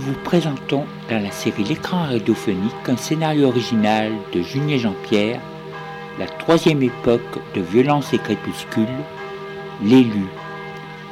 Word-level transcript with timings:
nous 0.00 0.14
vous 0.14 0.20
présentons 0.24 0.86
dans 1.10 1.22
la 1.22 1.30
série 1.30 1.64
L'écran 1.64 2.04
radiophonique 2.04 2.88
un 2.88 2.96
scénario 2.96 3.48
original 3.48 4.12
de 4.32 4.40
Julien 4.40 4.78
Jean-Pierre, 4.78 5.40
la 6.18 6.26
troisième 6.26 6.82
époque 6.82 7.38
de 7.54 7.60
violence 7.60 8.12
et 8.14 8.18
crépuscule, 8.18 8.86
l'élu. 9.82 10.26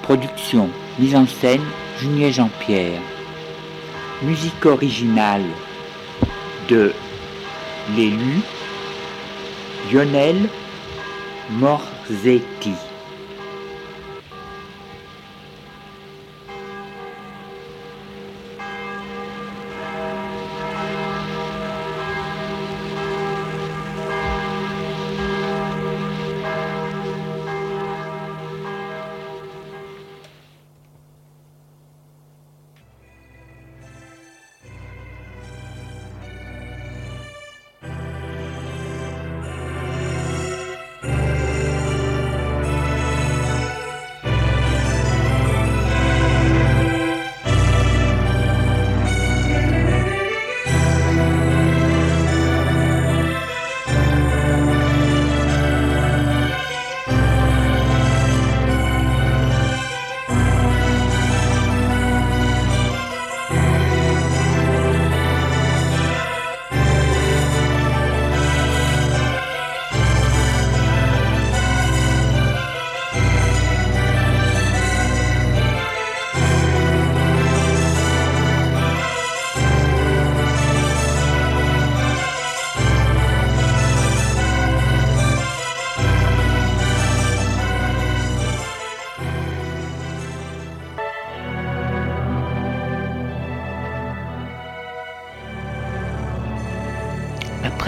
Production, 0.02 0.70
mise 0.98 1.14
en 1.16 1.26
scène, 1.26 1.60
Julien 1.98 2.30
Jean-Pierre. 2.30 3.00
Musique 4.22 4.64
originale 4.64 5.44
de 6.68 6.92
l'élu, 7.94 8.40
Lionel 9.92 10.48
Morzetti. 11.50 12.87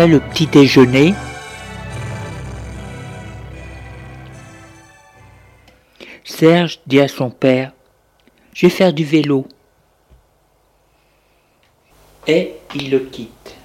Le 0.06 0.18
petit 0.18 0.46
déjeuner, 0.46 1.14
Serge 6.24 6.80
dit 6.86 7.00
à 7.00 7.06
son 7.06 7.28
père 7.30 7.72
Je 8.54 8.66
vais 8.66 8.70
faire 8.70 8.94
du 8.94 9.04
vélo. 9.04 9.46
Et 12.26 12.54
il 12.74 12.90
le 12.90 13.00
quitte. 13.00 13.56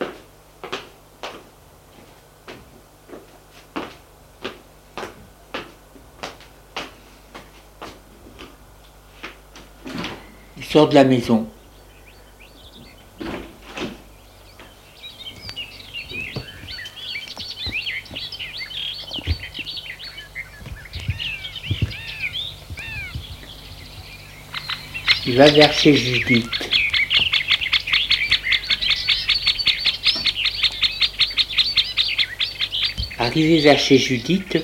Il 10.57 10.65
sort 10.65 10.89
de 10.89 10.95
la 10.95 11.05
maison. 11.05 11.47
Va 25.35 25.51
vers 25.51 25.73
chez 25.73 25.93
Judith. 25.95 26.47
Arrivé 33.17 33.59
vers 33.59 33.77
chez 33.77 33.97
Judith, 33.97 34.57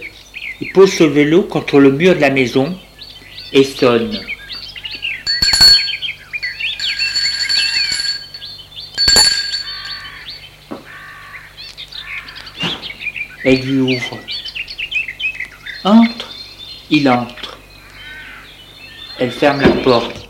il 0.62 0.72
pose 0.72 0.94
son 0.94 1.10
vélo 1.10 1.44
contre 1.44 1.80
le 1.80 1.92
mur 1.92 2.16
de 2.16 2.22
la 2.22 2.30
maison 2.30 2.78
et 3.52 3.64
sonne. 3.64 4.18
Elle 13.44 13.60
lui 13.62 13.80
ouvre. 13.80 14.20
Entre. 15.84 16.34
Il 16.90 17.10
entre. 17.10 17.58
Elle 19.20 19.32
ferme 19.32 19.62
la 19.62 19.70
porte. 19.84 20.21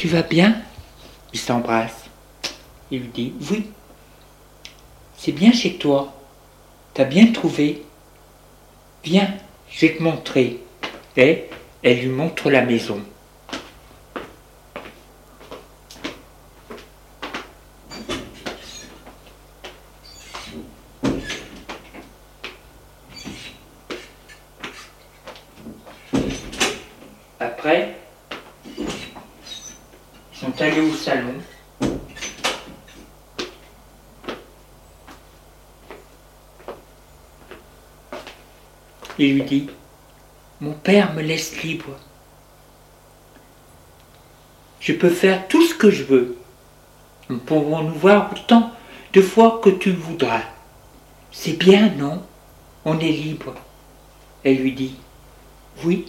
Tu 0.00 0.08
vas 0.08 0.22
bien? 0.22 0.56
Il 1.34 1.38
s'embrasse. 1.38 2.06
Il 2.90 3.00
lui 3.00 3.08
dit 3.08 3.34
Oui. 3.50 3.66
C'est 5.14 5.32
bien 5.32 5.52
chez 5.52 5.74
toi. 5.74 6.14
T'as 6.94 7.04
bien 7.04 7.30
trouvé. 7.32 7.82
Viens, 9.04 9.28
je 9.68 9.80
vais 9.86 9.96
te 9.96 10.02
montrer. 10.02 10.62
Et 11.18 11.44
elle 11.82 12.00
lui 12.00 12.08
montre 12.08 12.48
la 12.48 12.62
maison. 12.62 13.02
Après, 27.38 28.00
ils 30.42 30.46
sont 30.46 30.62
allés 30.62 30.80
au 30.80 30.94
salon. 30.94 31.34
Il 39.20 39.34
lui 39.34 39.42
dit, 39.42 39.66
mon 40.62 40.72
père 40.72 41.12
me 41.12 41.20
laisse 41.20 41.62
libre. 41.62 41.94
Je 44.80 44.94
peux 44.94 45.10
faire 45.10 45.46
tout 45.46 45.62
ce 45.62 45.74
que 45.74 45.90
je 45.90 46.04
veux. 46.04 46.38
Nous 47.28 47.36
pouvons 47.36 47.82
nous 47.82 47.94
voir 47.96 48.32
autant 48.32 48.70
de 49.12 49.20
fois 49.20 49.60
que 49.62 49.68
tu 49.68 49.92
voudras. 49.92 50.40
C'est 51.32 51.58
bien, 51.58 51.90
non? 51.90 52.22
On 52.86 52.98
est 52.98 53.12
libre. 53.12 53.56
Elle 54.42 54.62
lui 54.62 54.72
dit, 54.72 54.96
oui. 55.84 56.06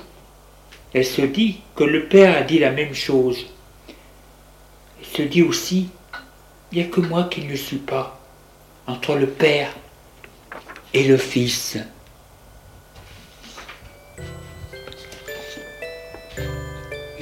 Elle 0.94 1.06
se 1.06 1.24
dit 1.24 1.60
que 1.76 1.84
le 1.84 2.08
père 2.08 2.38
a 2.38 2.44
dit 2.44 2.60
la 2.60 2.72
même 2.72 2.94
chose. 2.94 3.46
Elle 5.02 5.06
se 5.06 5.22
dit 5.24 5.44
aussi, 5.44 5.90
il 6.72 6.78
n'y 6.78 6.86
a 6.86 6.88
que 6.88 7.02
moi 7.02 7.26
qui 7.26 7.44
ne 7.44 7.58
suis 7.58 7.76
pas, 7.76 8.22
entre 8.88 9.16
le 9.16 9.28
père 9.28 9.76
et 10.94 11.04
le 11.04 11.18
fils. 11.18 11.78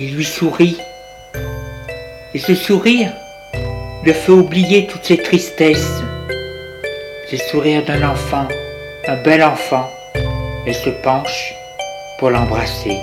Il 0.02 0.16
lui 0.16 0.24
sourit. 0.24 0.78
Et 2.34 2.40
ce 2.40 2.56
sourire 2.56 3.12
le 4.06 4.14
fait 4.14 4.32
oublier 4.32 4.88
toutes 4.88 5.04
ses 5.04 5.18
tristesses. 5.18 6.02
C'est 7.28 7.36
le 7.36 7.52
sourire 7.52 7.84
d'un 7.84 8.10
enfant, 8.10 8.48
un 9.08 9.22
bel 9.24 9.44
enfant. 9.44 9.90
Elle 10.66 10.74
se 10.74 10.90
penche 10.90 11.54
pour 12.18 12.30
l'embrasser. 12.30 12.98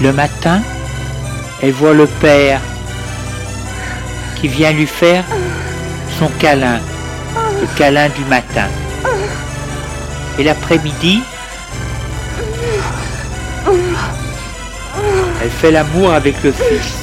Le 0.00 0.12
matin, 0.12 0.62
elle 1.60 1.72
voit 1.72 1.92
le 1.92 2.06
père 2.06 2.60
qui 4.36 4.46
vient 4.46 4.70
lui 4.70 4.86
faire 4.86 5.24
son 6.20 6.28
câlin, 6.38 6.78
le 7.60 7.66
câlin 7.76 8.08
du 8.10 8.24
matin. 8.26 8.68
Et 10.38 10.44
l'après-midi, 10.44 11.20
elle 15.42 15.50
fait 15.50 15.72
l'amour 15.72 16.12
avec 16.12 16.44
le 16.44 16.52
fils. 16.52 16.94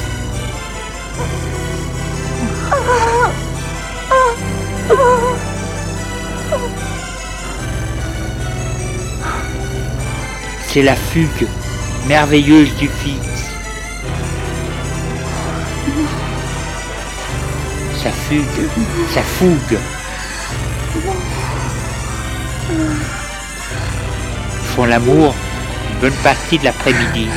C'est 10.66 10.82
la 10.82 10.96
fugue 10.96 11.46
merveilleuse 12.06 12.74
du 12.76 12.88
fils. 12.88 13.18
Sa 18.02 18.10
fugue, 18.10 18.68
sa 19.12 19.22
fougue. 19.22 19.78
Font 24.74 24.84
l'amour 24.84 25.34
une 25.90 26.00
bonne 26.00 26.18
partie 26.22 26.58
de 26.58 26.64
l'après-midi. 26.64 27.28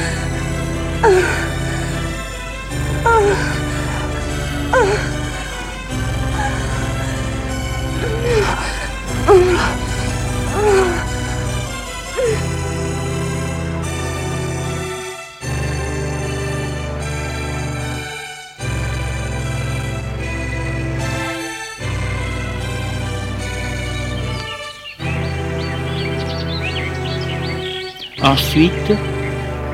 Ensuite, 28.30 28.94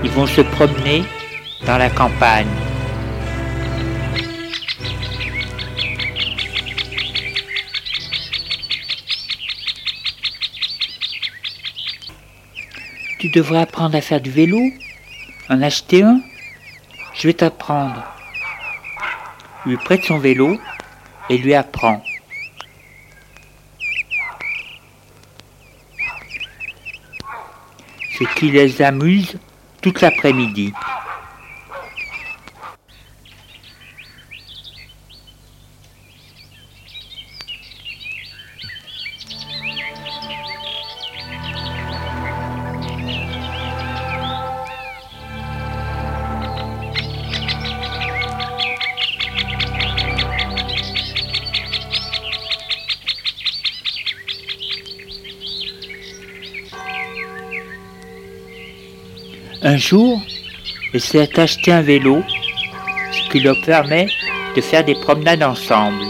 ils 0.02 0.10
vont 0.12 0.26
se 0.26 0.40
promener 0.40 1.04
dans 1.66 1.78
la 1.78 1.90
campagne. 1.90 2.48
Tu 13.20 13.28
devrais 13.28 13.60
apprendre 13.60 13.98
à 13.98 14.00
faire 14.00 14.22
du 14.22 14.32
vélo, 14.32 14.62
en 15.50 15.62
acheter 15.62 16.04
un. 16.04 16.22
Je 17.14 17.28
vais 17.28 17.34
t'apprendre. 17.34 18.06
Lui 19.66 19.76
prête 19.76 20.06
son 20.06 20.18
vélo 20.18 20.58
et 21.30 21.38
lui 21.38 21.54
apprend. 21.54 22.02
Ce 28.18 28.24
qui 28.36 28.52
les 28.52 28.82
amuse 28.82 29.38
toute 29.82 30.02
l'après-midi. 30.02 30.74
Un 59.76 59.78
jour, 59.78 60.22
il 60.94 61.02
s'est 61.02 61.38
acheté 61.38 61.74
un 61.74 61.82
vélo, 61.82 62.24
ce 63.12 63.30
qui 63.30 63.42
leur 63.42 63.60
permet 63.66 64.08
de 64.56 64.62
faire 64.62 64.86
des 64.86 64.96
promenades 64.96 65.44
ensemble. 65.44 66.02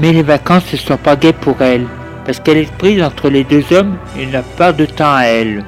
Mais 0.00 0.14
les 0.14 0.22
vacances 0.22 0.72
ne 0.72 0.78
sont 0.78 0.96
pas 0.96 1.14
gaies 1.14 1.34
pour 1.34 1.60
elle, 1.60 1.86
parce 2.24 2.40
qu'elle 2.40 2.56
est 2.56 2.72
prise 2.78 3.02
entre 3.02 3.28
les 3.28 3.44
deux 3.44 3.70
hommes 3.70 3.98
et 4.18 4.24
n'a 4.24 4.40
pas 4.40 4.72
de 4.72 4.86
temps 4.86 5.14
à 5.14 5.24
elle. 5.24 5.62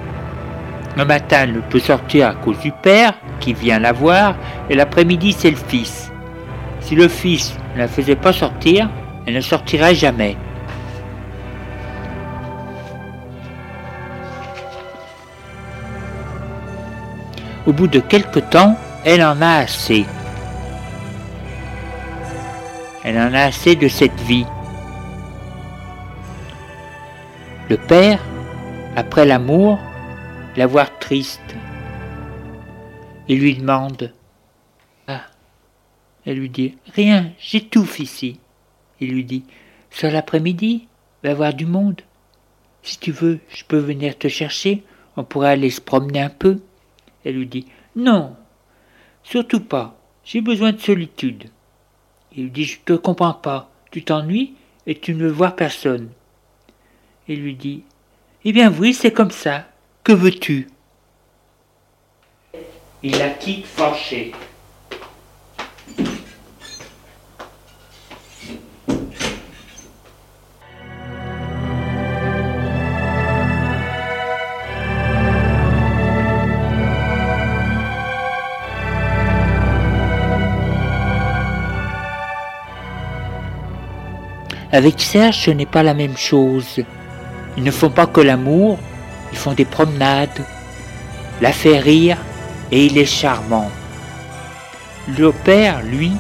Le 0.96 1.04
matin, 1.04 1.40
elle 1.42 1.52
ne 1.52 1.60
peut 1.60 1.78
sortir 1.78 2.28
à 2.28 2.34
cause 2.34 2.58
du 2.60 2.72
père, 2.72 3.12
qui 3.40 3.52
vient 3.52 3.78
la 3.78 3.92
voir, 3.92 4.36
et 4.70 4.74
l'après-midi, 4.74 5.36
c'est 5.38 5.50
le 5.50 5.56
fils. 5.56 6.10
Si 6.80 6.94
le 6.94 7.08
fils 7.08 7.54
ne 7.74 7.80
la 7.80 7.88
faisait 7.88 8.16
pas 8.16 8.32
sortir, 8.32 8.88
elle 9.26 9.34
ne 9.34 9.40
sortirait 9.42 9.94
jamais. 9.94 10.38
Au 17.66 17.72
bout 17.74 17.86
de 17.86 18.00
quelque 18.00 18.40
temps, 18.40 18.78
elle 19.04 19.22
en 19.22 19.42
a 19.42 19.56
assez. 19.56 20.06
Elle 23.04 23.18
en 23.18 23.34
a 23.34 23.42
assez 23.42 23.74
de 23.74 23.88
cette 23.88 24.20
vie. 24.20 24.46
Le 27.68 27.76
père, 27.76 28.20
après 28.94 29.24
l'amour, 29.24 29.78
la 30.56 30.66
voir 30.66 30.98
triste. 31.00 31.56
Il 33.28 33.40
lui 33.40 33.56
demande 33.56 34.12
Ah 35.08 35.22
Elle 36.24 36.38
lui 36.38 36.50
dit 36.50 36.76
Rien, 36.94 37.32
j'étouffe 37.40 37.98
ici. 37.98 38.38
Il 39.00 39.12
lui 39.12 39.24
dit 39.24 39.44
Sur 39.90 40.10
l'après-midi, 40.10 40.86
va 41.24 41.34
voir 41.34 41.54
du 41.54 41.66
monde. 41.66 42.02
Si 42.82 42.98
tu 42.98 43.10
veux, 43.10 43.40
je 43.48 43.64
peux 43.64 43.78
venir 43.78 44.16
te 44.16 44.28
chercher, 44.28 44.84
on 45.16 45.24
pourrait 45.24 45.50
aller 45.50 45.70
se 45.70 45.80
promener 45.80 46.20
un 46.20 46.30
peu. 46.30 46.60
Elle 47.24 47.36
lui 47.36 47.46
dit 47.46 47.66
Non, 47.96 48.36
surtout 49.24 49.60
pas, 49.60 49.98
j'ai 50.24 50.40
besoin 50.40 50.72
de 50.72 50.78
solitude. 50.78 51.48
Il 52.36 52.44
lui 52.44 52.50
dit 52.50 52.64
Je 52.64 52.78
te 52.84 52.92
comprends 52.94 53.34
pas, 53.34 53.70
tu 53.90 54.04
t'ennuies 54.04 54.54
et 54.86 54.98
tu 54.98 55.14
ne 55.14 55.28
voir 55.28 55.56
personne. 55.56 56.10
Il 57.28 57.42
lui 57.42 57.54
dit 57.54 57.84
Eh 58.44 58.52
bien 58.52 58.72
oui, 58.72 58.94
c'est 58.94 59.12
comme 59.12 59.30
ça. 59.30 59.66
Que 60.04 60.12
veux-tu? 60.12 60.68
Il 63.02 63.18
la 63.18 63.30
quitte 63.30 63.66
fâchée. 63.66 64.32
Avec 84.74 85.02
Serge, 85.02 85.36
ce 85.36 85.50
n'est 85.50 85.66
pas 85.66 85.82
la 85.82 85.92
même 85.92 86.16
chose. 86.16 86.80
Ils 87.58 87.62
ne 87.62 87.70
font 87.70 87.90
pas 87.90 88.06
que 88.06 88.22
l'amour, 88.22 88.78
ils 89.30 89.36
font 89.36 89.52
des 89.52 89.66
promenades, 89.66 90.46
la 91.42 91.52
fait 91.52 91.78
rire 91.78 92.16
et 92.70 92.86
il 92.86 92.96
est 92.96 93.04
charmant. 93.04 93.70
Le 95.18 95.30
père, 95.30 95.82
lui, 95.82 96.12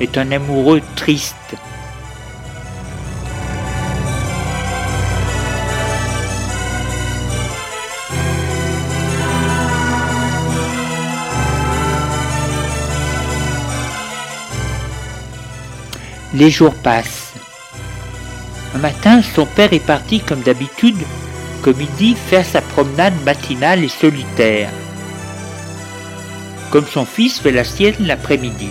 est 0.00 0.16
un 0.16 0.32
amoureux 0.32 0.80
triste. 0.96 1.36
Les 16.32 16.48
jours 16.48 16.74
passent. 16.76 17.29
Un 18.74 18.78
matin, 18.78 19.20
son 19.22 19.46
père 19.46 19.72
est 19.72 19.84
parti 19.84 20.20
comme 20.20 20.42
d'habitude, 20.42 20.98
comme 21.62 21.80
il 21.80 21.90
dit, 21.92 22.14
faire 22.14 22.44
sa 22.44 22.60
promenade 22.62 23.14
matinale 23.24 23.82
et 23.82 23.88
solitaire, 23.88 24.70
comme 26.70 26.86
son 26.86 27.04
fils 27.04 27.40
fait 27.40 27.50
la 27.50 27.64
sienne 27.64 27.96
l'après-midi. 28.00 28.70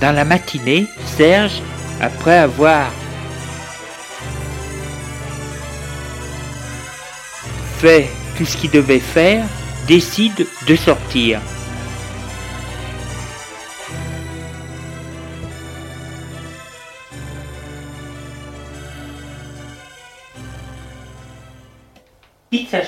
Dans 0.00 0.12
la 0.12 0.24
matinée, 0.24 0.86
Serge, 1.16 1.62
après 2.00 2.38
avoir 2.38 2.90
fait 7.78 8.08
tout 8.36 8.44
ce 8.44 8.56
qu'il 8.56 8.70
devait 8.70 8.98
faire, 8.98 9.44
décide 9.86 10.46
de 10.66 10.76
sortir. 10.76 11.40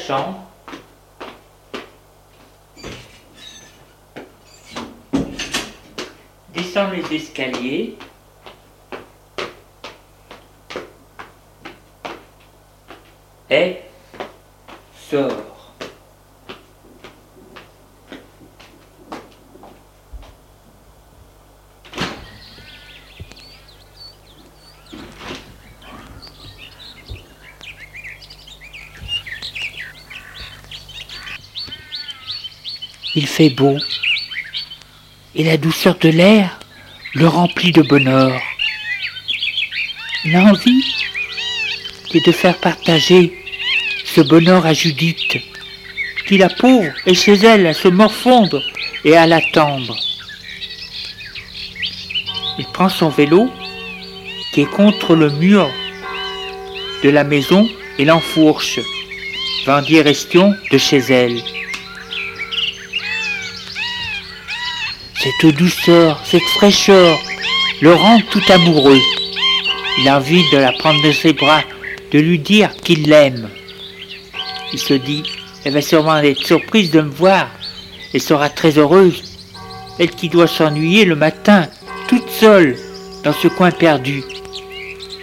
Chambre. 0.07 0.41
Descend 6.55 6.93
les 6.93 7.17
escaliers. 7.17 7.99
Et 13.49 13.81
sort. 15.09 15.57
Il 33.19 33.26
beau, 33.45 33.77
et 35.35 35.45
la 35.45 35.57
douceur 35.57 35.97
de 35.99 36.09
l'air 36.09 36.59
le 37.15 37.29
remplit 37.29 37.73
de 37.73 37.83
bonheur. 37.83 38.41
Il 40.25 40.35
a 40.37 40.45
envie 40.45 40.85
de 42.15 42.33
faire 42.33 42.57
partager 42.57 43.35
ce 44.05 44.23
bonheur 44.23 44.65
à 44.65 44.73
Judith, 44.73 45.37
qui 46.27 46.39
la 46.39 46.49
pauvre 46.49 46.93
est 47.05 47.15
chez 47.15 47.35
elle 47.35 47.67
à 47.67 47.75
se 47.75 47.89
morfondre 47.89 48.63
et 49.05 49.17
à 49.17 49.27
l'attendre. 49.27 49.95
Il 52.59 52.65
prend 52.73 52.89
son 52.89 53.11
vélo, 53.11 53.51
qui 54.53 54.63
est 54.63 54.71
contre 54.71 55.15
le 55.15 55.31
mur 55.31 55.69
de 57.05 57.11
la 57.11 57.25
maison, 57.25 57.69
et 57.99 58.07
l'enfourche, 58.07 58.81
va 59.67 59.79
en 59.79 59.83
direction 59.83 60.55
de 60.73 60.79
chez 60.79 60.99
elle. 60.99 61.43
Cette 65.27 65.57
douceur, 65.57 66.21
cette 66.25 66.49
fraîcheur 66.55 67.19
le 67.81 67.93
rend 67.93 68.21
tout 68.31 68.43
amoureux. 68.49 69.01
Il 69.99 70.09
a 70.09 70.19
envie 70.19 70.49
de 70.53 70.57
la 70.57 70.71
prendre 70.71 71.03
de 71.03 71.11
ses 71.11 71.33
bras, 71.33 71.63
de 72.13 72.21
lui 72.21 72.39
dire 72.39 72.71
qu'il 72.77 73.09
l'aime. 73.09 73.49
Il 74.73 74.79
se 74.79 74.95
dit, 74.95 75.25
elle 75.65 75.73
va 75.73 75.83
sûrement 75.83 76.19
être 76.19 76.47
surprise 76.47 76.93
de 76.93 77.01
me 77.01 77.11
voir 77.11 77.49
et 78.15 78.21
sera 78.21 78.49
très 78.49 78.79
heureuse. 78.79 79.25
Elle 79.99 80.11
qui 80.11 80.29
doit 80.29 80.47
s'ennuyer 80.47 81.05
le 81.05 81.17
matin, 81.17 81.67
toute 82.07 82.31
seule, 82.31 82.77
dans 83.25 83.33
ce 83.33 83.49
coin 83.49 83.73
perdu. 83.73 84.23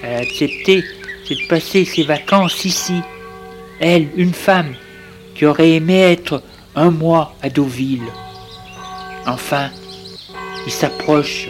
Elle 0.04 0.16
a 0.16 0.18
accepté 0.18 0.84
de 1.30 1.48
passer 1.48 1.86
ses 1.86 2.04
vacances 2.04 2.66
ici. 2.66 3.00
Elle, 3.80 4.10
une 4.18 4.34
femme, 4.34 4.76
qui 5.34 5.46
aurait 5.46 5.72
aimé 5.72 6.02
être 6.02 6.44
un 6.76 6.92
mois 6.92 7.36
à 7.42 7.50
Deauville. 7.50 8.12
Enfin, 9.26 9.70
il 10.66 10.72
s'approche 10.72 11.48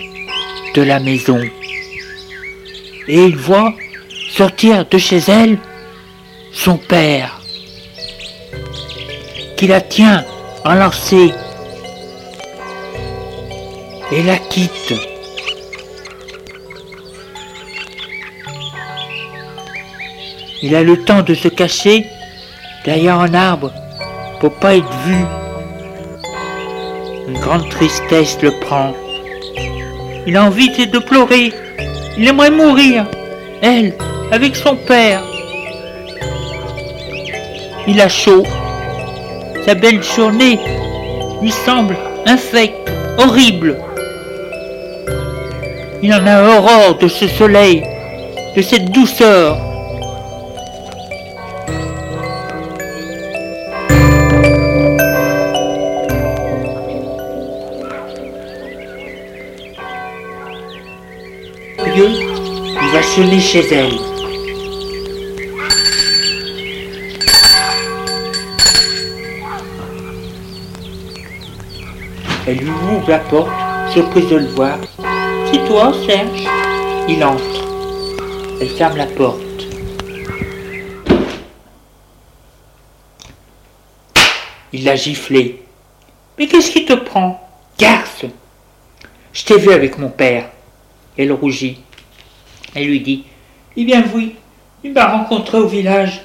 de 0.76 0.82
la 0.82 1.00
maison 1.00 1.40
et 3.08 3.24
il 3.26 3.36
voit 3.36 3.74
sortir 4.30 4.86
de 4.86 4.98
chez 4.98 5.20
elle 5.28 5.58
son 6.52 6.78
père 6.78 7.42
qui 9.58 9.68
la 9.68 9.82
tient 9.82 10.26
enlacée 10.66 11.32
et 14.12 14.24
la 14.24 14.38
quitte. 14.38 14.94
Il 20.62 20.76
a 20.76 20.84
le 20.84 21.04
temps 21.04 21.24
de 21.24 21.34
se 21.34 21.48
cacher 21.48 22.06
derrière 22.86 23.20
un 23.20 23.34
arbre 23.34 23.72
pour 24.40 24.54
pas 24.54 24.76
être 24.76 24.98
vu. 25.06 25.26
Une 27.28 27.40
grande 27.40 27.70
tristesse 27.70 28.38
le 28.42 28.52
prend. 28.60 28.94
Il 30.26 30.38
a 30.38 30.44
envie 30.46 30.70
de 30.70 31.00
pleurer. 31.00 31.52
Il 32.18 32.28
aimerait 32.28 32.52
mourir. 32.52 33.06
Elle, 33.62 33.94
avec 34.32 34.56
son 34.56 34.76
père. 34.76 35.22
Il 37.88 38.00
a 38.00 38.08
chaud. 38.08 38.44
Sa 39.66 39.76
belle 39.76 40.02
journée 40.04 40.60
lui 41.42 41.52
semble 41.52 41.98
infecte, 42.26 42.90
horrible. 43.18 43.78
Il 46.02 46.14
en 46.14 46.26
a 46.26 46.42
horreur 46.42 46.98
de 46.98 47.08
ce 47.08 47.28
soleil, 47.28 47.84
de 48.56 48.62
cette 48.62 48.92
douceur. 48.92 49.58
Va 63.14 63.24
sonner 63.24 63.40
chez 63.40 63.74
elle. 63.74 63.94
Elle 72.46 72.58
lui 72.58 72.70
ouvre 72.70 73.10
la 73.10 73.20
porte, 73.20 73.50
surprise 73.92 74.28
de 74.30 74.38
le 74.38 74.48
voir. 74.48 74.78
C'est 75.52 75.66
toi, 75.68 75.94
Serge 76.06 76.48
Il 77.08 77.24
entre. 77.24 77.44
Elle 78.62 78.70
ferme 78.70 78.98
la 78.98 79.06
porte. 79.06 79.42
Il 84.72 84.84
l'a 84.84 84.96
giflé. 84.96 85.62
Mais 86.38 86.48
qu'est-ce 86.48 86.72
qui 86.72 86.86
te 86.86 86.94
prend? 86.94 87.40
Garce 87.78 88.26
Je 89.32 89.46
t'ai 89.46 89.58
vu 89.58 89.72
avec 89.72 89.98
mon 89.98 90.10
père. 90.10 90.50
Elle 91.18 91.32
rougit. 91.32 91.83
Elle 92.76 92.88
lui 92.88 93.02
dit 93.02 93.24
Eh 93.78 93.84
bien, 93.84 94.04
oui, 94.14 94.36
il 94.84 94.94
m'a 94.94 95.08
rencontré 95.08 95.58
au 95.58 95.68
village. 95.68 96.22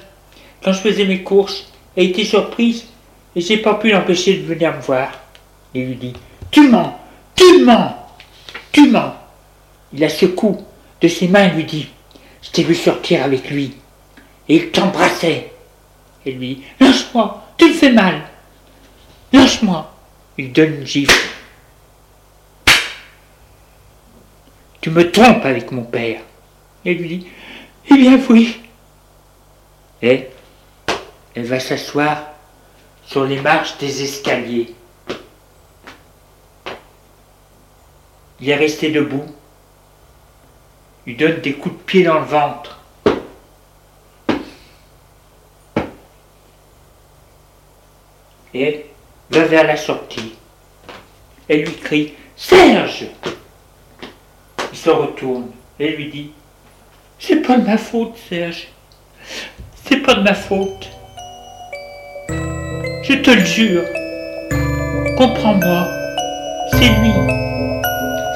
Quand 0.62 0.72
je 0.72 0.80
faisais 0.80 1.04
mes 1.04 1.22
courses, 1.22 1.70
elle 1.96 2.06
était 2.06 2.24
surprise 2.24 2.86
et 3.36 3.40
j'ai 3.40 3.58
pas 3.58 3.74
pu 3.74 3.90
l'empêcher 3.90 4.38
de 4.38 4.46
venir 4.46 4.74
me 4.74 4.80
voir. 4.80 5.10
Il 5.74 5.86
lui 5.86 5.94
dit 5.96 6.12
Tu 6.50 6.68
mens 6.68 6.98
Tu 7.34 7.62
mens 7.64 7.94
Tu 8.72 8.88
mens 8.88 9.14
Il 9.92 10.00
la 10.00 10.08
secoue 10.08 10.64
de 11.00 11.08
ses 11.08 11.28
mains 11.28 11.48
et 11.48 11.50
lui 11.50 11.64
dit 11.64 11.88
Je 12.42 12.50
t'ai 12.50 12.62
vu 12.62 12.74
sortir 12.74 13.24
avec 13.24 13.50
lui. 13.50 13.74
Et 14.48 14.56
il 14.56 14.70
t'embrassait. 14.70 15.52
Elle 16.26 16.34
lui 16.34 16.54
dit 16.56 16.62
Lâche-moi 16.80 17.44
Tu 17.56 17.66
me 17.66 17.72
fais 17.74 17.92
mal 17.92 18.22
Lâche-moi 19.32 19.92
Il 20.38 20.52
donne 20.52 20.74
une 20.80 20.86
gifle. 20.86 21.28
Tu 24.80 24.90
me 24.90 25.10
trompes 25.10 25.44
avec 25.44 25.70
mon 25.70 25.82
père. 25.82 26.20
Elle 26.85 26.99
lui 26.99 27.18
dit 27.18 27.26
Eh 27.90 27.94
bien 27.94 28.18
oui. 28.28 28.61
Et 30.02 30.28
elle 31.35 31.47
va 31.47 31.61
s'asseoir 31.61 32.23
sur 33.04 33.25
les 33.25 33.40
marches 33.40 33.78
des 33.78 34.02
escaliers. 34.02 34.75
Il 38.40 38.49
est 38.49 38.56
resté 38.56 38.90
debout. 38.90 39.26
Il 41.06 41.16
donne 41.16 41.40
des 41.40 41.54
coups 41.54 41.75
de 41.75 41.80
pied 41.82 42.04
dans 42.04 42.20
le 42.20 42.26
ventre. 42.26 42.78
Et 48.54 48.87
va 49.30 49.44
vers 49.44 49.66
la 49.66 49.76
sortie. 49.76 50.35
Elle 51.49 51.64
lui 51.64 51.76
crie 51.76 52.14
Serge 52.37 53.06
Il 54.73 54.78
se 54.78 54.90
retourne 54.90 55.50
et 55.80 55.88
lui 55.90 56.08
dit 56.08 56.32
C'est 57.20 57.42
pas 57.42 57.56
de 57.56 57.66
ma 57.66 57.76
faute, 57.76 58.16
Serge. 58.28 58.68
C'est 59.84 59.96
pas 59.96 60.14
de 60.14 60.20
ma 60.20 60.34
faute. 60.34 60.88
Je 63.02 63.14
te 63.14 63.30
le 63.30 63.44
jure. 63.44 63.82
Comprends-moi. 65.16 65.88
C'est 66.72 66.90
lui. 67.00 67.12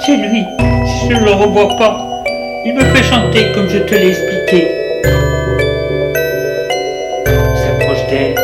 C'est 0.05 0.17
lui. 0.17 0.45
Si 0.85 1.11
je 1.11 1.15
ne 1.15 1.25
le 1.25 1.31
revois 1.31 1.69
pas, 1.79 2.25
il 2.65 2.75
me 2.75 2.81
fait 2.81 3.05
chanter 3.05 3.53
comme 3.55 3.69
je 3.69 3.79
te 3.79 3.95
l'ai 3.95 4.09
expliqué. 4.09 4.69
Il 7.27 7.59
s'approche 7.59 8.07
d'elle. 8.11 8.35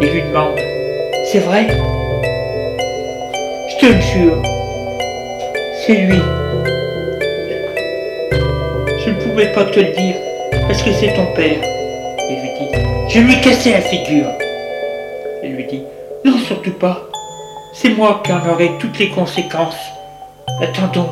Il 0.00 0.08
lui 0.08 0.22
demande 0.22 0.58
C'est 1.30 1.40
vrai? 1.40 1.66
Le 3.92 4.00
jure. 4.00 4.42
C'est 5.84 5.94
lui. 5.94 6.18
Je 9.04 9.10
ne 9.10 9.20
pouvais 9.22 9.52
pas 9.52 9.64
te 9.64 9.80
le 9.80 9.92
dire 9.92 10.16
parce 10.66 10.82
que 10.82 10.92
c'est 10.92 11.12
ton 11.14 11.26
père. 11.34 11.58
Il 12.28 12.40
lui 12.40 12.50
dit 12.58 12.68
Je 13.08 13.20
lui 13.20 13.34
ai 13.34 13.40
cassé 13.40 13.72
la 13.72 13.80
figure. 13.80 14.26
Il 15.42 15.56
lui 15.56 15.64
dit 15.64 15.82
Non, 16.24 16.38
surtout 16.38 16.72
pas. 16.72 17.08
C'est 17.72 17.90
moi 17.90 18.20
qui 18.24 18.32
en 18.32 18.48
aurai 18.48 18.70
toutes 18.78 18.98
les 18.98 19.10
conséquences. 19.10 19.78
Attendons, 20.60 21.10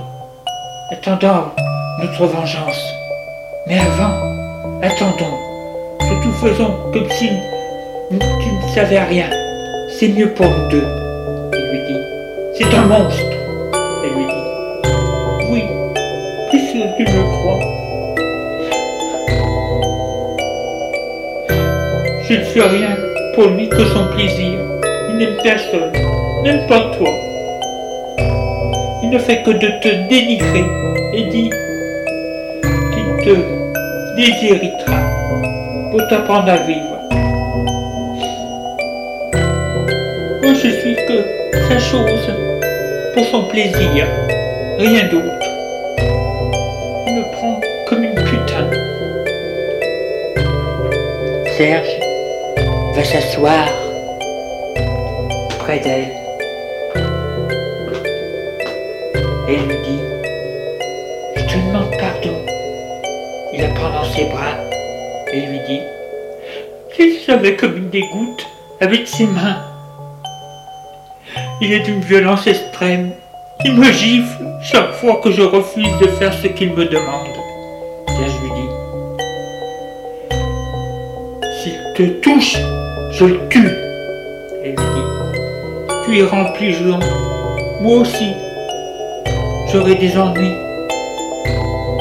attendons 0.93 1.45
notre 2.01 2.27
vengeance. 2.27 2.81
Mais 3.67 3.79
avant, 3.79 4.15
attendons. 4.83 5.37
Surtout 6.01 6.33
faisons 6.33 6.75
comme 6.93 7.11
si 7.11 7.29
tu 8.11 8.17
ne 8.17 8.75
savais 8.75 9.01
rien. 9.01 9.31
C'est 9.99 10.09
mieux 10.09 10.33
pour 10.33 10.47
nous 10.47 10.69
deux. 10.69 10.98
C'est 12.59 12.75
un 12.75 12.87
monstre. 12.87 13.23
Elle 14.03 14.15
lui 14.17 14.27
dit 14.27 14.91
Oui, 15.49 15.63
plus 16.51 16.59
que 16.59 16.97
tu 16.97 17.05
le 17.05 17.23
crois. 17.23 17.61
Je 22.29 22.35
ne 22.35 22.41
fais 22.41 22.63
rien 22.63 22.97
pour 23.35 23.47
lui 23.51 23.69
que 23.69 23.85
son 23.85 24.09
plaisir. 24.09 24.59
Il 25.09 25.19
n'aime 25.19 25.37
personne, 25.41 25.93
même 26.43 26.67
pas 26.67 26.81
toi. 26.99 27.11
Il 29.05 29.11
ne 29.11 29.19
fait 29.19 29.41
que 29.45 29.51
de 29.53 29.69
te 29.81 30.09
dénigrer 30.09 30.65
et 31.15 31.23
dit 31.31 31.51
qu'il 32.93 33.25
te 33.25 33.37
déshéritera 34.17 34.99
pour 35.93 36.09
t'apprendre 36.09 36.51
à 36.51 36.57
vivre. 36.57 36.99
Moi 40.43 40.55
je 40.55 40.71
suis 40.71 40.97
que 41.07 41.39
sa 41.69 41.79
chose 41.79 42.38
pour 43.19 43.27
son 43.27 43.49
plaisir, 43.49 44.07
rien 44.79 45.09
d'autre. 45.09 45.45
Il 47.09 47.15
me 47.17 47.33
prend 47.33 47.61
comme 47.89 48.05
une 48.05 48.15
putain. 48.15 48.71
Serge 51.57 51.99
va 52.95 53.03
s'asseoir 53.03 53.67
près 55.59 55.81
d'elle 55.81 56.13
et 59.49 59.57
lui 59.57 59.77
dit 59.85 60.01
Je 61.35 61.43
te 61.43 61.59
demande 61.67 61.91
pardon. 61.99 62.37
Il 63.53 63.63
la 63.63 63.69
prend 63.71 63.91
dans 63.91 64.05
ses 64.13 64.27
bras 64.27 64.55
et 65.33 65.41
lui 65.41 65.59
dit 65.67 65.81
Tu 66.95 67.19
savais 67.27 67.57
comme 67.57 67.79
il 67.79 67.91
dégoûte 67.91 68.47
avec 68.81 69.09
ses 69.09 69.27
mains. 69.27 69.68
Il 71.61 71.73
est 71.73 71.81
d'une 71.81 72.01
violence 72.01 72.47
extrême. 72.47 73.11
Il 73.65 73.75
me 73.75 73.91
gifle 73.91 74.45
chaque 74.63 74.93
fois 74.93 75.21
que 75.23 75.33
je 75.33 75.43
refuse 75.43 75.91
de 76.01 76.07
faire 76.07 76.33
ce 76.33 76.47
qu'il 76.47 76.73
me 76.73 76.85
demande. 76.85 77.35
Serge 78.07 78.33
lui 78.43 78.51
dit 78.55 78.69
S'il 81.61 81.95
te 81.97 82.03
touche, 82.21 82.57
je 83.11 83.25
le 83.25 83.49
tue. 83.49 83.73
Elle 84.63 84.71
lui 84.71 84.77
dit, 84.77 85.09
tu 86.05 86.19
es 86.21 86.25
rempli, 86.25 86.73
Jean. 86.73 87.01
Moi 87.81 87.99
aussi. 87.99 88.33
J'aurai 89.73 89.97
des 89.97 90.17
ennuis. 90.17 90.55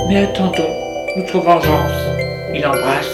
Mais 0.08 0.18
attendons 0.18 0.70
notre 1.16 1.40
vengeance. 1.40 1.92
Il 2.54 2.66
embrasse 2.66 3.12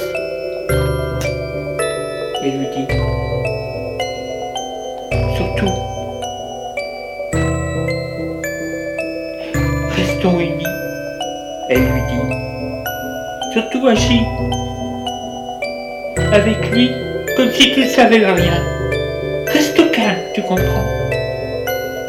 et 2.43 2.51
lui 2.51 2.67
dit, 2.75 3.02
Elle 10.25 11.79
lui 11.79 12.01
dit, 12.07 13.51
surtout 13.51 13.85
agis 13.87 14.21
avec 16.31 16.71
lui 16.71 16.89
comme 17.35 17.51
si 17.51 17.73
tu 17.73 17.81
ne 17.81 17.87
savais 17.87 18.25
rien. 18.25 18.63
Reste 19.47 19.91
calme, 19.91 20.21
tu 20.33 20.41
comprends 20.43 20.85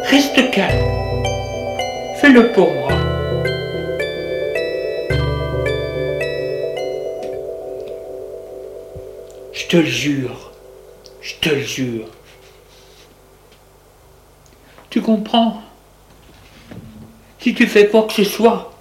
Reste 0.05 0.49
calme. 0.51 0.85
Fais-le 2.21 2.53
pour 2.53 2.71
moi. 2.71 2.93
Je 9.51 9.67
te 9.67 9.75
le 9.75 9.83
jure. 9.83 10.51
Je 11.21 11.33
te 11.41 11.49
le 11.49 11.61
jure. 11.61 12.07
Tu 14.89 15.01
comprends? 15.01 15.64
Si 17.45 17.53
tu 17.53 17.67
fais 17.67 17.89
quoi 17.89 18.07
que 18.07 18.13
ce 18.13 18.23
soit, 18.23 18.73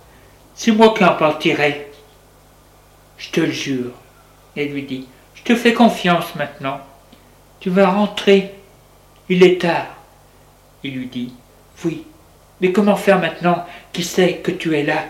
c'est 0.54 0.72
moi 0.72 0.94
qui 0.96 1.04
en 1.04 1.14
partirai. 1.16 1.86
Je 3.18 3.28
te 3.28 3.40
le 3.40 3.50
jure. 3.50 3.90
Elle 4.56 4.70
lui 4.70 4.84
dit, 4.84 5.06
je 5.34 5.42
te 5.42 5.54
fais 5.54 5.74
confiance 5.74 6.34
maintenant. 6.34 6.80
Tu 7.60 7.68
vas 7.68 7.90
rentrer. 7.90 8.54
Il 9.28 9.42
est 9.42 9.60
tard. 9.60 9.88
Il 10.82 10.94
lui 10.94 11.08
dit, 11.08 11.34
oui, 11.84 12.06
mais 12.62 12.72
comment 12.72 12.96
faire 12.96 13.20
maintenant 13.20 13.66
Qui 13.92 14.02
sait 14.02 14.38
que 14.38 14.50
tu 14.50 14.74
es 14.74 14.82
là? 14.82 15.04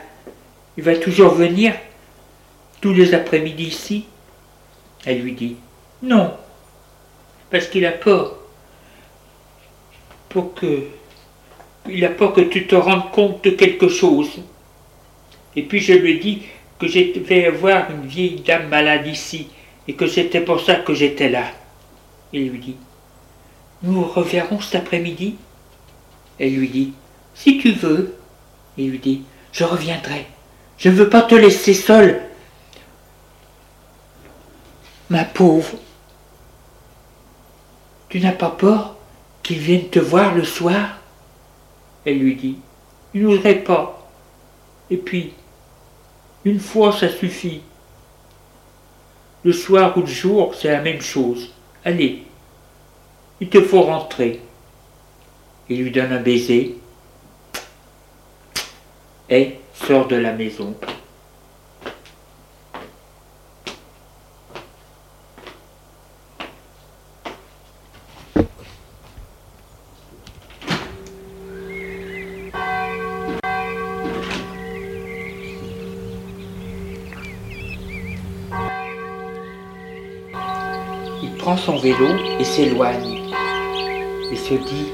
Il 0.77 0.83
va 0.83 0.97
toujours 0.97 1.35
venir? 1.35 1.75
Tous 2.81 2.93
les 2.93 3.15
après-midi 3.15 3.67
ici? 3.67 4.07
Elle 5.05 5.21
lui 5.21 5.33
dit, 5.33 5.55
non, 6.03 6.37
parce 7.53 7.69
qu'il 7.69 7.87
a 7.87 7.93
peur. 7.93 8.37
Pour 10.29 10.55
que... 10.55 10.89
Il 11.89 12.05
a 12.05 12.09
peur 12.09 12.33
que 12.33 12.41
tu 12.41 12.67
te 12.67 12.75
rendes 12.75 13.11
compte 13.11 13.45
de 13.45 13.51
quelque 13.51 13.89
chose. 13.89 14.41
Et 15.57 15.63
puis 15.63 15.81
je 15.81 15.93
lui 15.93 16.19
dis 16.19 16.43
que 16.79 16.89
je 16.89 17.19
vais 17.21 17.51
voir 17.51 17.91
une 17.91 18.07
vieille 18.07 18.41
dame 18.41 18.69
malade 18.69 19.07
ici 19.07 19.49
et 19.87 19.95
que 19.95 20.07
c'était 20.07 20.41
pour 20.41 20.61
ça 20.61 20.77
que 20.77 20.95
j'étais 20.95 21.29
là. 21.29 21.45
Il 22.33 22.49
lui 22.49 22.59
dit, 22.59 22.77
nous 23.83 24.03
reverrons 24.05 24.61
cet 24.61 24.77
après-midi 24.77 25.37
Elle 26.39 26.55
lui 26.55 26.69
dit, 26.69 26.93
si 27.35 27.59
tu 27.59 27.73
veux. 27.73 28.17
Il 28.77 28.91
lui 28.91 28.99
dit, 28.99 29.23
je 29.53 29.65
reviendrai. 29.65 30.27
Je 30.79 30.89
ne 30.89 30.95
veux 30.95 31.09
pas 31.09 31.23
te 31.23 31.35
laisser 31.35 31.75
seule. 31.75 32.23
Ma 35.11 35.25
pauvre, 35.25 35.79
tu 38.09 38.21
n'as 38.21 38.33
pas 38.33 38.51
peur 38.51 38.97
qu'il 39.43 39.59
vienne 39.59 39.89
te 39.89 40.01
voir 40.01 40.35
le 40.35 40.45
soir? 40.45 40.99
Elle 42.05 42.19
lui 42.19 42.37
dit, 42.37 42.57
il 43.15 43.23
n'oserait 43.23 43.61
pas. 43.61 44.09
Et 44.91 44.97
puis, 44.97 45.33
une 46.45 46.61
fois, 46.61 46.93
ça 46.93 47.09
suffit. 47.09 47.63
Le 49.45 49.53
soir 49.53 49.97
ou 49.97 50.01
le 50.01 50.07
jour, 50.07 50.55
c'est 50.55 50.71
la 50.71 50.81
même 50.81 51.01
chose. 51.01 51.53
Allez, 51.85 52.25
il 53.41 53.49
te 53.49 53.61
faut 53.61 53.83
rentrer. 53.83 54.41
Il 55.69 55.83
lui 55.83 55.91
donne 55.91 56.13
un 56.13 56.21
baiser 56.21 56.77
et 59.31 59.55
sort 59.75 60.07
de 60.07 60.17
la 60.17 60.33
maison. 60.33 60.75
Prend 81.45 81.59
son 81.59 81.77
vélo 81.77 82.07
et 82.41 82.45
s'éloigne, 82.45 83.21
et 84.33 84.37
se 84.37 84.55
dit, 84.55 84.89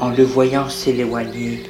en 0.00 0.08
le 0.08 0.24
voyant 0.24 0.70
s'éloigner, 0.70 1.64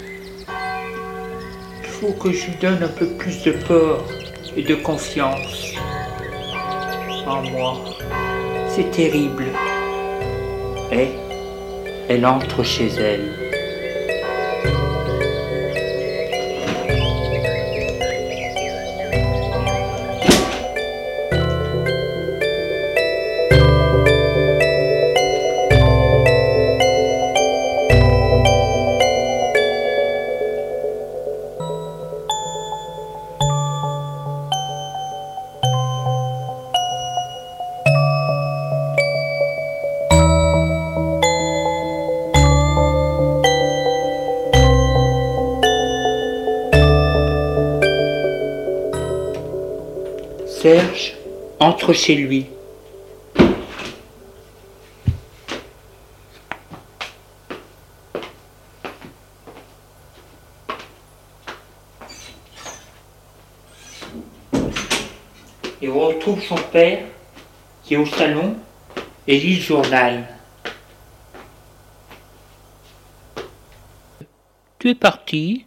il 1.83 1.89
faut 1.89 2.13
que 2.13 2.31
je 2.31 2.47
lui 2.47 2.57
donne 2.61 2.85
un 2.85 2.95
peu 3.01 3.07
plus 3.19 3.43
de 3.43 3.51
peur 3.51 4.05
et 4.57 4.63
de 4.63 4.77
confiance. 4.77 5.75
en 7.27 7.43
moi. 7.51 7.79
C'est 8.69 8.93
terrible. 8.93 9.47
Et 10.93 11.09
elle 12.09 12.25
entre 12.25 12.63
chez 12.63 12.91
elle. 12.91 13.50
Serge 50.61 51.17
entre 51.59 51.95
chez 51.95 52.17
lui. 52.17 52.45
Il 65.81 65.89
retrouve 65.89 66.43
son 66.43 66.57
père 66.57 67.07
qui 67.83 67.95
est 67.95 67.97
au 67.97 68.05
salon 68.05 68.55
et 69.27 69.39
lit 69.39 69.57
le 69.57 69.63
journal. 69.63 70.29
Tu 74.79 74.91
es 74.91 74.95
parti? 74.95 75.65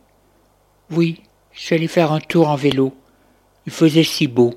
Oui, 0.91 1.23
je 1.51 1.61
suis 1.61 1.73
allé 1.73 1.87
faire 1.87 2.11
un 2.11 2.19
tour 2.19 2.47
en 2.47 2.55
vélo. 2.55 2.93
Il 3.65 3.71
faisait 3.71 4.03
si 4.03 4.27
beau. 4.27 4.53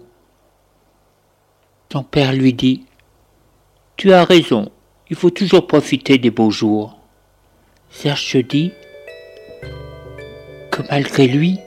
Ton 1.88 2.02
père 2.02 2.32
lui 2.32 2.52
dit 2.52 2.84
Tu 3.96 4.12
as 4.12 4.24
raison, 4.24 4.70
il 5.08 5.16
faut 5.16 5.30
toujours 5.30 5.66
profiter 5.66 6.18
des 6.18 6.30
beaux 6.30 6.50
jours. 6.50 6.98
Serge 7.90 8.26
se 8.26 8.38
dit 8.38 8.72
que 10.72 10.82
malgré 10.90 11.28
lui, 11.28 11.58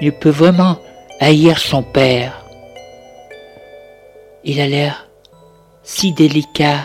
il 0.00 0.12
peut 0.12 0.30
vraiment 0.30 0.78
haïr 1.20 1.58
son 1.58 1.82
père. 1.82 2.44
Il 4.44 4.60
a 4.60 4.66
l'air 4.66 5.08
si 5.84 6.12
délicat, 6.12 6.80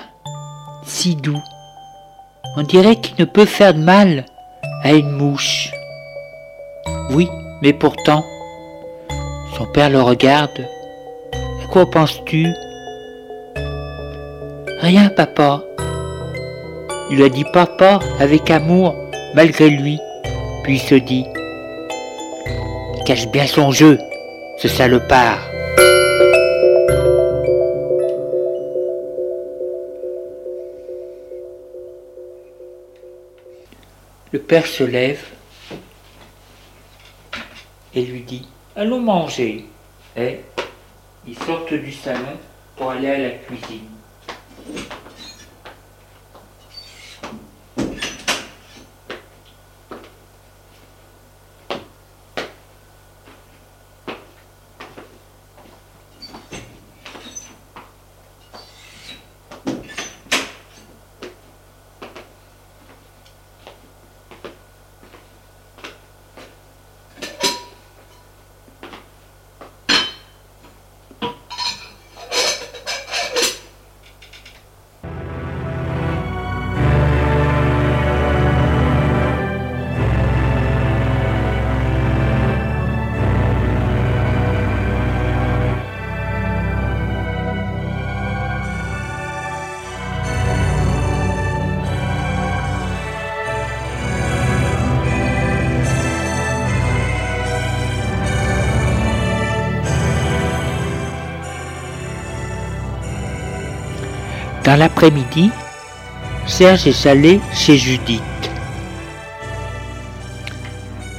si 0.86 1.16
doux. 1.16 1.42
On 2.58 2.62
dirait 2.62 2.98
qu'il 2.98 3.16
ne 3.18 3.26
peut 3.26 3.46
faire 3.46 3.74
de 3.74 3.80
mal 3.80 4.26
à 4.84 4.94
une 4.94 5.12
mouche. 5.12 5.72
Oui, 7.10 7.28
mais 7.62 7.74
pourtant, 7.74 8.24
son 9.58 9.66
père 9.66 9.90
le 9.90 10.02
regarde 10.02 10.68
quoi 11.72 11.90
penses-tu? 11.90 12.48
Rien, 14.82 15.10
papa. 15.10 15.64
Il 17.10 17.18
lui 17.18 17.24
a 17.24 17.30
dit 17.30 17.46
papa 17.54 18.00
avec 18.20 18.50
amour, 18.52 18.96
malgré 19.36 19.70
lui. 19.70 19.98
Puis 20.64 20.76
il 20.76 20.80
se 20.80 20.96
dit 20.96 21.26
cache 23.06 23.28
bien 23.30 23.48
son 23.48 23.72
jeu, 23.72 23.98
ce 24.60 24.68
salopard. 24.68 25.40
Le 34.32 34.40
père 34.40 34.66
se 34.66 34.84
lève 34.84 35.24
et 37.94 38.02
lui 38.02 38.22
dit 38.22 38.48
Allons 38.76 39.02
manger. 39.02 39.66
Et 40.16 40.40
ils 41.28 41.38
sortent 41.38 41.74
du 41.74 41.92
salon 41.92 42.38
pour 42.76 42.92
aller 42.92 43.10
à 43.10 43.18
la 43.18 43.30
cuisine. 43.32 43.88
Dans 104.72 104.78
l'après-midi, 104.78 105.52
Serge 106.48 106.88
est 106.88 107.06
allé 107.06 107.42
chez 107.54 107.76
Judith. 107.76 108.22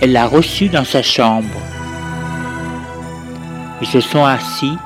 Elle 0.00 0.12
l'a 0.12 0.26
reçu 0.26 0.70
dans 0.70 0.86
sa 0.86 1.02
chambre. 1.02 1.60
Ils 3.82 3.86
se 3.86 4.00
sont 4.00 4.24
assis 4.24 4.78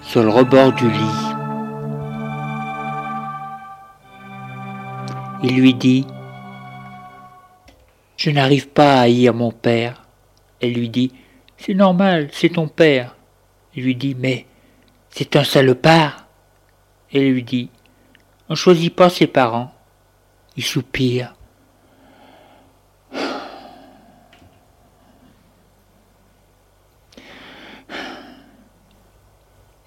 sur 0.00 0.22
le 0.22 0.30
rebord 0.30 0.72
du 0.72 0.90
lit. 0.90 1.26
Il 5.42 5.60
lui 5.60 5.74
dit 5.74 6.06
Je 8.16 8.30
n'arrive 8.30 8.68
pas 8.68 8.94
à 8.94 9.00
haïr 9.00 9.34
mon 9.34 9.52
père. 9.52 10.04
Elle 10.62 10.72
lui 10.72 10.88
dit 10.88 11.12
C'est 11.58 11.74
normal, 11.74 12.30
c'est 12.32 12.54
ton 12.54 12.66
père. 12.66 13.14
Il 13.74 13.84
lui 13.84 13.94
dit 13.94 14.16
Mais 14.18 14.46
c'est 15.10 15.36
un 15.36 15.44
salopard. 15.44 16.24
Elle 17.12 17.30
lui 17.30 17.42
dit 17.42 17.68
on 18.48 18.52
ne 18.52 18.56
choisit 18.56 18.94
pas 18.94 19.10
ses 19.10 19.26
parents. 19.26 19.72
Il 20.56 20.64
soupire. 20.64 21.34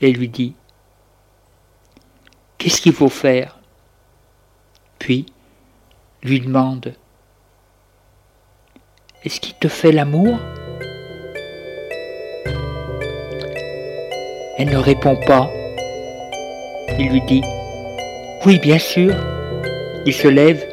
Et 0.02 0.14
lui 0.14 0.30
dit 0.30 0.56
Qu'est-ce 2.58 2.82
qu'il 2.82 2.94
faut 2.94 3.10
faire? 3.10 3.58
Puis 4.98 5.26
lui 6.24 6.40
demande 6.42 6.94
Est-ce 9.24 9.40
qu'il 9.40 9.56
te 9.56 9.68
fait 9.68 9.92
l'amour? 9.92 10.38
Elle 14.58 14.70
ne 14.70 14.78
répond 14.78 15.16
pas. 15.26 15.50
Il 16.98 17.10
lui 17.10 17.22
dit 17.22 17.42
oui, 18.46 18.58
bien 18.60 18.80
sûr. 18.80 19.14
Il 20.06 20.14
se 20.14 20.28
lève 20.28 20.66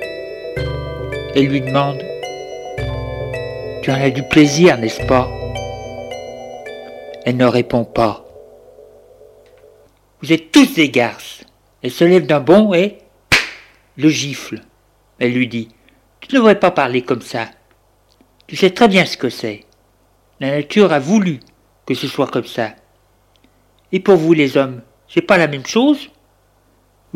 et 1.34 1.42
lui 1.42 1.60
demande 1.60 2.00
Tu 3.82 3.90
en 3.90 4.00
as 4.00 4.10
du 4.10 4.22
plaisir, 4.22 4.78
n'est-ce 4.78 5.04
pas? 5.06 5.28
Elle 7.24 7.36
ne 7.36 7.44
répond 7.44 7.84
pas. 7.84 8.24
Vous 10.22 10.32
êtes 10.32 10.52
tous 10.52 10.74
des 10.74 10.90
garces. 10.90 11.44
Elle 11.82 11.90
se 11.90 12.04
lève 12.04 12.26
d'un 12.26 12.40
bond 12.40 12.72
et 12.72 12.98
le 13.96 14.08
gifle. 14.08 14.60
Elle 15.18 15.32
lui 15.32 15.48
dit 15.48 15.68
Tu 16.20 16.32
ne 16.34 16.38
devrais 16.38 16.60
pas 16.60 16.70
parler 16.70 17.02
comme 17.02 17.22
ça. 17.22 17.48
Tu 18.46 18.54
sais 18.54 18.70
très 18.70 18.86
bien 18.86 19.04
ce 19.04 19.16
que 19.16 19.28
c'est. 19.28 19.64
La 20.38 20.50
nature 20.52 20.92
a 20.92 21.00
voulu 21.00 21.40
que 21.84 21.94
ce 21.94 22.06
soit 22.06 22.28
comme 22.28 22.46
ça. 22.46 22.74
Et 23.90 23.98
pour 23.98 24.16
vous 24.16 24.34
les 24.34 24.56
hommes, 24.56 24.82
c'est 25.08 25.20
pas 25.20 25.36
la 25.36 25.48
même 25.48 25.66
chose 25.66 26.10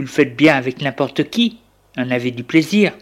vous 0.00 0.06
le 0.06 0.10
faites 0.10 0.34
bien 0.34 0.56
avec 0.56 0.80
n'importe 0.80 1.28
qui, 1.28 1.60
en 1.94 2.10
avez 2.10 2.30
du 2.30 2.42
plaisir. 2.42 2.94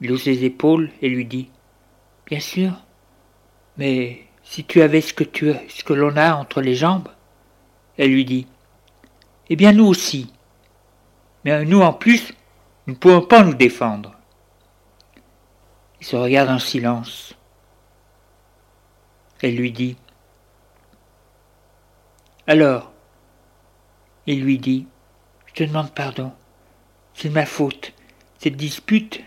Il 0.00 0.12
hausse 0.12 0.26
les 0.26 0.44
épaules 0.44 0.92
et 1.02 1.08
lui 1.08 1.24
dit 1.24 1.50
Bien 2.26 2.38
sûr, 2.38 2.70
mais 3.76 4.22
si 4.44 4.64
tu 4.64 4.82
avais 4.82 5.00
ce 5.00 5.12
que 5.12 5.24
tu 5.24 5.52
ce 5.68 5.82
que 5.82 5.94
l'on 5.94 6.16
a 6.16 6.36
entre 6.36 6.60
les 6.60 6.76
jambes 6.76 7.08
Elle 7.98 8.12
lui 8.12 8.24
dit 8.24 8.46
Eh 9.50 9.56
bien 9.56 9.72
nous 9.72 9.84
aussi. 9.84 10.32
Mais 11.44 11.64
nous 11.64 11.80
en 11.80 11.92
plus, 11.92 12.32
nous 12.86 12.94
ne 12.94 12.98
pouvons 13.00 13.22
pas 13.22 13.42
nous 13.42 13.54
défendre. 13.54 14.14
Il 16.00 16.06
se 16.06 16.14
regarde 16.14 16.50
en 16.50 16.60
silence. 16.60 17.34
Elle 19.42 19.56
lui 19.56 19.72
dit 19.72 19.96
Alors, 22.46 22.92
il 24.28 24.44
lui 24.44 24.58
dit 24.58 24.86
Je 25.52 25.64
te 25.64 25.68
demande 25.68 25.90
pardon. 25.90 26.32
C'est 27.14 27.28
ma 27.28 27.46
faute, 27.46 27.92
cette 28.38 28.56
dispute. 28.56 29.20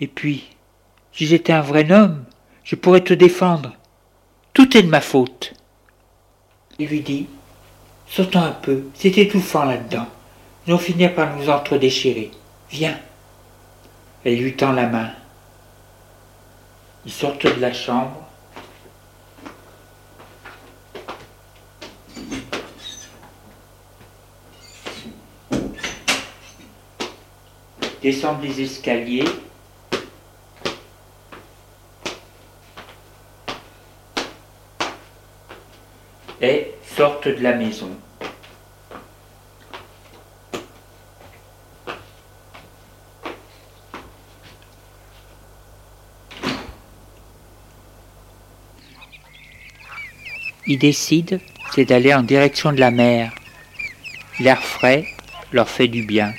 Et 0.00 0.06
puis, 0.06 0.48
si 1.12 1.26
j'étais 1.26 1.52
un 1.52 1.60
vrai 1.60 1.90
homme, 1.90 2.24
je 2.62 2.76
pourrais 2.76 3.00
te 3.00 3.14
défendre. 3.14 3.72
Tout 4.52 4.76
est 4.76 4.82
de 4.82 4.88
ma 4.88 5.00
faute. 5.00 5.54
Il 6.78 6.88
lui 6.88 7.00
dit 7.00 7.26
Sortons 8.08 8.42
un 8.42 8.52
peu, 8.52 8.84
c'est 8.94 9.16
étouffant 9.18 9.64
là-dedans. 9.64 10.06
Nous 10.66 10.74
allons 10.74 10.82
finir 10.82 11.14
par 11.14 11.36
nous 11.36 11.48
entre-déchirer. 11.48 12.30
Viens. 12.70 12.98
Elle 14.24 14.38
lui 14.38 14.54
tend 14.54 14.72
la 14.72 14.86
main. 14.86 15.10
Ils 17.04 17.12
sortent 17.12 17.46
de 17.46 17.60
la 17.60 17.72
chambre. 17.72 18.25
Descendent 28.06 28.44
les 28.44 28.60
escaliers. 28.60 29.24
Et 36.40 36.70
sortent 36.96 37.26
de 37.26 37.42
la 37.42 37.54
maison. 37.54 37.90
Ils 50.68 50.78
décident, 50.78 51.38
c'est 51.74 51.86
d'aller 51.86 52.14
en 52.14 52.22
direction 52.22 52.70
de 52.72 52.78
la 52.78 52.92
mer. 52.92 53.32
L'air 54.38 54.62
frais 54.62 55.06
leur 55.50 55.68
fait 55.68 55.88
du 55.88 56.04
bien. 56.04 56.32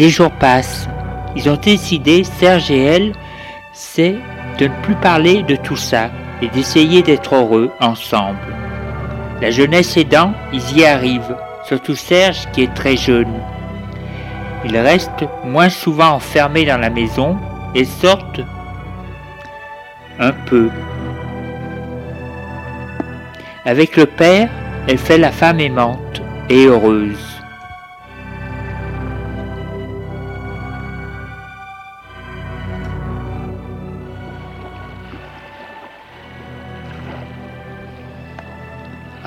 Les 0.00 0.08
jours 0.08 0.30
passent. 0.30 0.88
Ils 1.36 1.50
ont 1.50 1.58
décidé, 1.58 2.24
Serge 2.24 2.70
et 2.70 2.82
elle, 2.82 3.12
c'est 3.74 4.16
de 4.58 4.64
ne 4.64 4.82
plus 4.82 4.94
parler 4.94 5.42
de 5.42 5.56
tout 5.56 5.76
ça 5.76 6.08
et 6.40 6.48
d'essayer 6.48 7.02
d'être 7.02 7.34
heureux 7.34 7.70
ensemble. 7.80 8.38
La 9.42 9.50
jeunesse 9.50 9.98
aidant, 9.98 10.32
ils 10.54 10.78
y 10.78 10.86
arrivent, 10.86 11.36
surtout 11.66 11.94
Serge 11.94 12.50
qui 12.52 12.62
est 12.62 12.72
très 12.72 12.96
jeune. 12.96 13.42
Ils 14.64 14.78
restent 14.78 15.26
moins 15.44 15.68
souvent 15.68 16.12
enfermés 16.12 16.64
dans 16.64 16.80
la 16.80 16.88
maison 16.88 17.36
et 17.74 17.84
sortent 17.84 18.40
un 20.18 20.32
peu. 20.32 20.70
Avec 23.66 23.98
le 23.98 24.06
père, 24.06 24.48
elle 24.88 24.96
fait 24.96 25.18
la 25.18 25.30
femme 25.30 25.60
aimante 25.60 26.22
et 26.48 26.64
heureuse. 26.64 27.39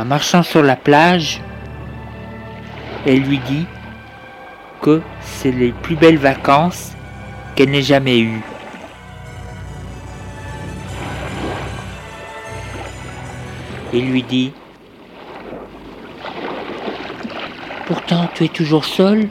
En 0.04 0.06
marchant 0.06 0.44
sur 0.44 0.62
la 0.62 0.76
plage, 0.76 1.40
elle 3.06 3.22
lui 3.22 3.38
dit 3.38 3.66
que 4.82 5.02
c'est 5.22 5.54
les 5.54 5.72
plus 5.72 5.96
belles 5.96 6.18
vacances 6.18 6.92
qu'elle 7.56 7.70
n'ait 7.70 7.82
jamais 7.82 8.20
eues. 8.20 8.42
Il 13.94 14.12
lui 14.12 14.24
dit 14.24 14.52
Pourtant 17.86 18.28
tu 18.34 18.44
es 18.44 18.50
toujours 18.50 18.84
seul, 18.84 19.30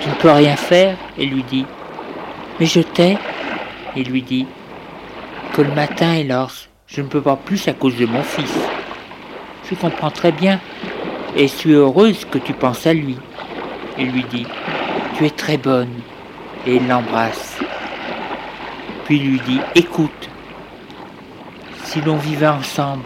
tu 0.00 0.08
ne 0.08 0.14
peux 0.14 0.32
rien 0.32 0.56
faire. 0.56 0.96
Elle 1.16 1.28
lui 1.28 1.44
dit 1.44 1.66
Mais 2.58 2.66
je 2.66 2.80
t'ai. 2.80 3.16
Il 3.94 4.08
lui 4.08 4.22
dit 4.22 4.48
Que 5.52 5.62
le 5.62 5.72
matin, 5.72 6.14
hélas, 6.14 6.68
je 6.88 7.00
ne 7.00 7.06
peux 7.06 7.22
pas 7.22 7.36
plus 7.36 7.68
à 7.68 7.74
cause 7.74 7.96
de 7.96 8.06
mon 8.06 8.24
fils. 8.24 8.71
Comprends 9.80 10.10
très 10.10 10.30
bien, 10.30 10.60
et 11.34 11.48
suis 11.48 11.72
heureuse 11.72 12.24
que 12.24 12.38
tu 12.38 12.52
penses 12.52 12.86
à 12.86 12.94
lui. 12.94 13.18
Il 13.98 14.12
lui 14.12 14.22
dit, 14.30 14.46
tu 15.16 15.26
es 15.26 15.30
très 15.30 15.56
bonne, 15.56 15.90
et 16.66 16.76
il 16.76 16.86
l'embrasse. 16.86 17.58
Puis 19.04 19.18
lui 19.18 19.40
dit, 19.40 19.60
écoute, 19.74 20.30
si 21.82 22.00
l'on 22.00 22.16
vivait 22.16 22.46
ensemble, 22.46 23.02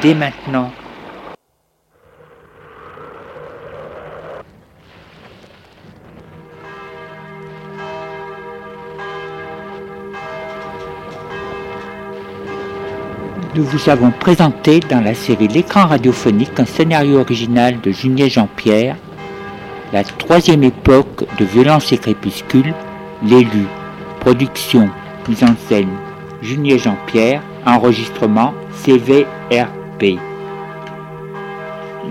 dès 0.00 0.14
maintenant, 0.14 0.70
nous 13.54 13.64
vous 13.64 13.90
avons 13.90 14.10
présenté 14.10 14.80
dans 14.80 15.00
la 15.00 15.14
série 15.14 15.48
L'écran 15.48 15.86
radiophonique 15.86 16.58
un 16.58 16.64
scénario 16.64 17.18
original 17.18 17.80
de 17.82 17.90
Junier 17.90 18.30
Jean-Pierre, 18.30 18.96
la 19.92 20.04
troisième 20.04 20.64
époque 20.64 21.24
de 21.38 21.44
Violence 21.44 21.92
et 21.92 21.98
Crépuscule, 21.98 22.74
l'élu, 23.22 23.66
production, 24.20 24.88
mise 25.28 25.44
en 25.44 25.54
scène, 25.68 25.90
Junier 26.40 26.78
Jean-Pierre, 26.78 27.42
enregistrement 27.66 28.54
CVRP. 28.84 30.18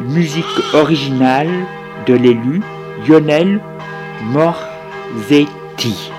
Musique 0.10 0.45
originale 0.73 1.65
de 2.06 2.13
l'élu, 2.13 2.62
Lionel 3.08 3.60
Morzetti. 4.25 6.12